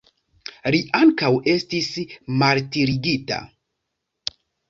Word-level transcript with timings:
Li 0.75 0.79
ankaŭ 0.99 1.29
estis 1.51 1.91
martirigita. 2.43 3.41